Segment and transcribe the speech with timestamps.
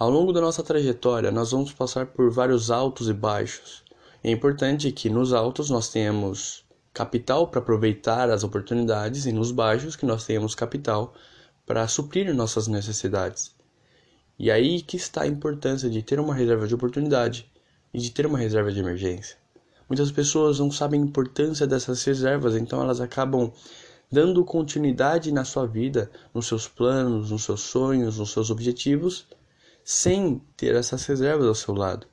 [0.00, 3.84] Ao longo da nossa trajetória, nós vamos passar por vários altos e baixos.
[4.24, 9.96] É importante que nos altos nós tenhamos capital para aproveitar as oportunidades e nos baixos
[9.96, 11.12] que nós tenhamos capital
[11.66, 13.54] para suprir nossas necessidades.
[14.38, 17.52] E aí que está a importância de ter uma reserva de oportunidade
[17.92, 19.36] e de ter uma reserva de emergência.
[19.86, 23.52] Muitas pessoas não sabem a importância dessas reservas, então elas acabam
[24.10, 29.26] dando continuidade na sua vida, nos seus planos, nos seus sonhos, nos seus objetivos,
[29.92, 32.06] sem ter essas reservas ao seu lado.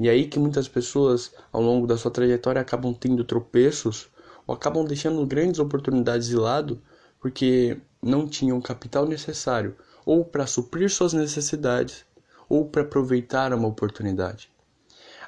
[0.00, 4.08] E aí que muitas pessoas, ao longo da sua trajetória, acabam tendo tropeços
[4.44, 6.82] ou acabam deixando grandes oportunidades de lado
[7.20, 12.04] porque não tinham o capital necessário ou para suprir suas necessidades
[12.48, 14.50] ou para aproveitar uma oportunidade.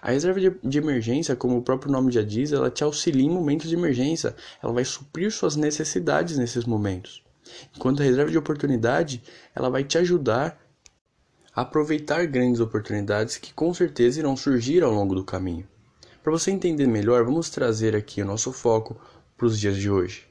[0.03, 3.69] A reserva de, emergência, como o próprio nome já diz, ela te auxilia em momentos
[3.69, 4.35] de emergência.
[4.61, 7.23] Ela vai suprir suas necessidades nesses momentos.
[7.77, 9.23] Enquanto a reserva de oportunidade,
[9.55, 10.68] ela vai te ajudar
[11.61, 15.67] aproveitar grandes oportunidades que com certeza irão surgir ao longo do caminho.
[16.23, 18.97] Para você entender melhor, vamos trazer aqui o nosso foco
[19.37, 20.25] para os dias de hoje.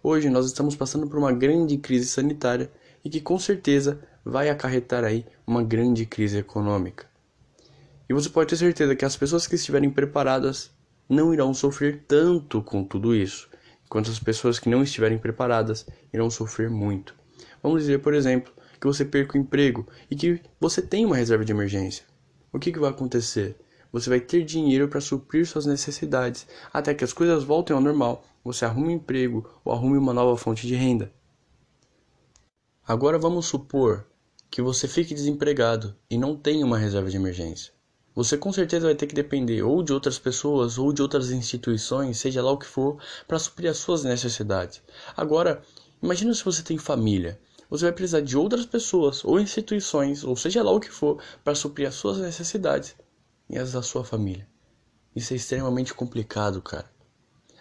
[0.00, 2.70] Hoje nós estamos passando por uma grande crise sanitária
[3.04, 7.06] e que com certeza vai acarretar aí uma grande crise econômica.
[8.08, 10.70] E você pode ter certeza que as pessoas que estiverem preparadas
[11.08, 13.48] não irão sofrer tanto com tudo isso,
[13.84, 17.16] enquanto as pessoas que não estiverem preparadas irão sofrer muito.
[17.60, 21.44] Vamos dizer, por exemplo, que você perca o emprego e que você tenha uma reserva
[21.44, 22.04] de emergência.
[22.52, 23.56] O que, que vai acontecer?
[23.92, 28.24] Você vai ter dinheiro para suprir suas necessidades até que as coisas voltem ao normal,
[28.44, 31.12] você arrume um emprego ou arrume uma nova fonte de renda.
[32.86, 34.06] Agora vamos supor
[34.50, 37.72] que você fique desempregado e não tenha uma reserva de emergência.
[38.14, 42.18] Você com certeza vai ter que depender ou de outras pessoas ou de outras instituições,
[42.18, 44.82] seja lá o que for, para suprir as suas necessidades.
[45.16, 45.62] Agora,
[46.02, 50.62] imagina se você tem família você vai precisar de outras pessoas ou instituições, ou seja
[50.62, 52.96] lá o que for, para suprir as suas necessidades
[53.48, 54.46] e as da sua família.
[55.14, 56.90] Isso é extremamente complicado, cara.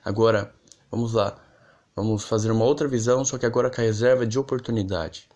[0.04, 0.54] Agora,
[0.90, 1.38] vamos lá.
[1.96, 5.28] Vamos fazer uma outra visão, só que agora com a reserva de oportunidade.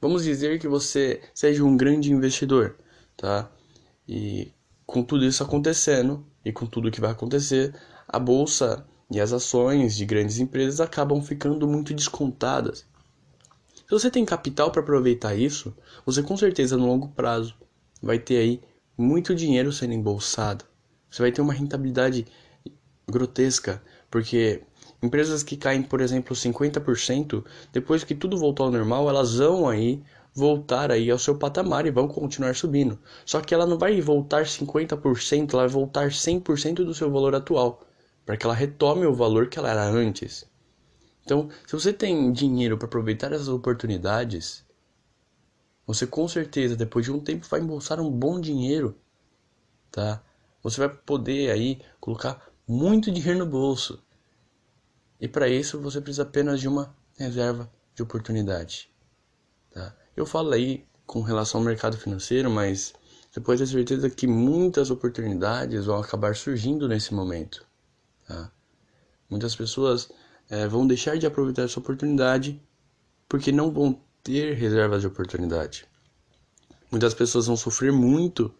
[0.00, 2.76] Vamos dizer que você seja um grande investidor,
[3.16, 3.50] tá?
[4.06, 4.52] E
[4.84, 7.74] com tudo isso acontecendo e com tudo que vai acontecer,
[8.06, 12.84] a bolsa e as ações de grandes empresas acabam ficando muito descontadas.
[13.86, 15.72] Se você tem capital para aproveitar isso,
[16.04, 17.54] você com certeza no longo prazo
[18.02, 18.60] vai ter aí
[18.98, 20.64] muito dinheiro sendo embolsado.
[21.08, 22.26] Você vai ter uma rentabilidade
[23.08, 23.80] grotesca,
[24.10, 24.64] porque
[25.00, 30.02] empresas que caem, por exemplo, 50%, depois que tudo voltou ao normal, elas vão aí
[30.34, 32.98] voltar aí ao seu patamar e vão continuar subindo.
[33.24, 37.86] Só que ela não vai voltar 50%, ela vai voltar 100% do seu valor atual,
[38.24, 40.44] para que ela retome o valor que ela era antes.
[41.26, 44.64] Então, se você tem dinheiro para aproveitar essas oportunidades,
[45.84, 48.96] você com certeza depois de um tempo vai embolsar um bom dinheiro,
[49.90, 50.22] tá?
[50.62, 54.00] Você vai poder aí colocar muito dinheiro no bolso.
[55.20, 58.88] E para isso você precisa apenas de uma reserva de oportunidade,
[59.72, 59.96] tá?
[60.16, 62.94] Eu falo aí com relação ao mercado financeiro, mas
[63.28, 67.66] você pode ter certeza que muitas oportunidades vão acabar surgindo nesse momento,
[68.28, 68.52] tá?
[69.28, 70.08] Muitas pessoas
[70.48, 72.60] é, vão deixar de aproveitar essa oportunidade
[73.28, 75.86] porque não vão ter reservas de oportunidade.
[76.90, 78.54] Muitas pessoas vão sofrer muito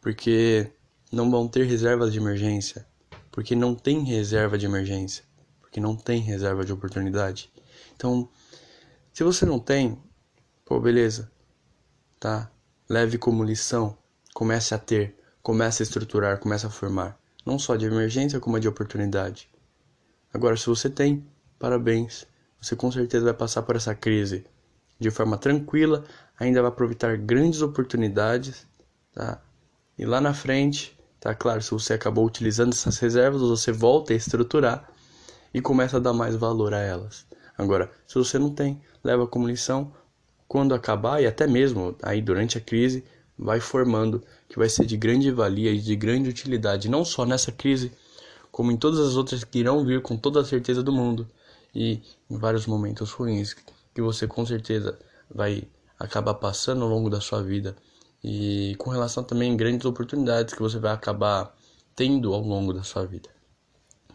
[0.00, 0.70] porque
[1.10, 2.86] não vão ter reservas de emergência,
[3.30, 5.24] porque não tem reserva de emergência,
[5.60, 7.50] porque não tem reserva de oportunidade.
[7.96, 8.28] Então,
[9.12, 9.98] se você não tem,
[10.64, 11.30] pô, beleza,
[12.20, 12.50] tá?
[12.88, 13.96] Leve como lição,
[14.34, 18.68] comece a ter, comece a estruturar, comece a formar, não só de emergência como de
[18.68, 19.48] oportunidade.
[20.34, 21.24] Agora, se você tem,
[21.60, 22.26] parabéns,
[22.60, 24.44] você com certeza vai passar por essa crise
[24.98, 26.04] de forma tranquila,
[26.36, 28.66] ainda vai aproveitar grandes oportunidades,
[29.14, 29.40] tá?
[29.96, 34.16] E lá na frente, tá claro, se você acabou utilizando essas reservas, você volta a
[34.16, 34.90] estruturar
[35.52, 37.24] e começa a dar mais valor a elas.
[37.56, 39.92] Agora, se você não tem, leva como lição
[40.48, 43.04] quando acabar e até mesmo aí durante a crise,
[43.38, 47.52] vai formando que vai ser de grande valia e de grande utilidade, não só nessa
[47.52, 47.92] crise,
[48.54, 51.28] como em todas as outras que irão vir com toda a certeza do mundo
[51.74, 53.52] e em vários momentos ruins
[53.92, 54.96] que você com certeza
[55.28, 55.64] vai
[55.98, 57.74] acabar passando ao longo da sua vida
[58.22, 61.52] e com relação também a grandes oportunidades que você vai acabar
[61.96, 63.28] tendo ao longo da sua vida.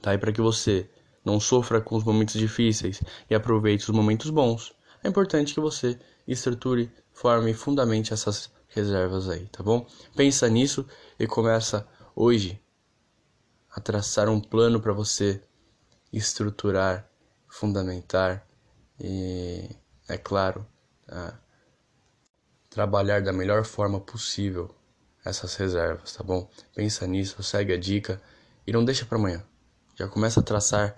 [0.01, 0.13] Tá?
[0.13, 0.89] E para que você
[1.25, 4.71] não sofra com os momentos difíceis e aproveite os momentos bons,
[5.03, 9.85] é importante que você estruture, forme e fundamente essas reservas aí, tá bom?
[10.15, 10.85] Pensa nisso
[11.19, 12.57] e começa hoje
[13.79, 15.41] traçar um plano para você
[16.11, 17.09] estruturar,
[17.47, 18.45] fundamentar
[18.99, 19.69] e,
[20.07, 20.65] é claro,
[22.69, 24.73] trabalhar da melhor forma possível
[25.23, 26.49] essas reservas, tá bom?
[26.73, 28.21] Pensa nisso, segue a dica
[28.65, 29.43] e não deixa para amanhã.
[29.95, 30.97] Já começa a traçar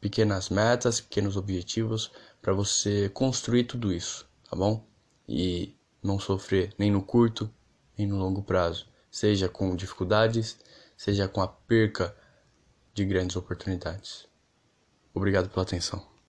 [0.00, 2.10] pequenas metas, pequenos objetivos
[2.40, 4.86] para você construir tudo isso, tá bom?
[5.28, 7.50] E não sofrer nem no curto
[7.96, 10.56] nem no longo prazo, seja com dificuldades,
[10.98, 12.14] seja com a perca
[12.92, 14.28] de grandes oportunidades.
[15.14, 16.17] Obrigado pela atenção.